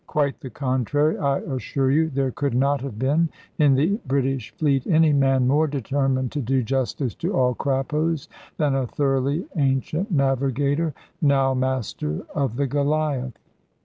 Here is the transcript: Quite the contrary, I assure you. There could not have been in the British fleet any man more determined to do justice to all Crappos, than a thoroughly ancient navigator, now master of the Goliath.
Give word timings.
Quite 0.07 0.39
the 0.39 0.49
contrary, 0.49 1.15
I 1.19 1.41
assure 1.41 1.91
you. 1.91 2.09
There 2.09 2.31
could 2.31 2.55
not 2.55 2.81
have 2.81 2.97
been 2.97 3.29
in 3.59 3.75
the 3.75 3.99
British 4.07 4.49
fleet 4.57 4.87
any 4.87 5.13
man 5.13 5.45
more 5.45 5.67
determined 5.67 6.31
to 6.31 6.41
do 6.41 6.63
justice 6.63 7.13
to 7.17 7.35
all 7.37 7.53
Crappos, 7.53 8.27
than 8.57 8.73
a 8.73 8.87
thoroughly 8.87 9.45
ancient 9.57 10.11
navigator, 10.11 10.95
now 11.21 11.53
master 11.53 12.25
of 12.33 12.55
the 12.55 12.65
Goliath. 12.65 13.37